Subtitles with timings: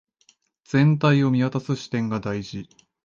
[0.63, 2.67] 全体を見渡す視点が大事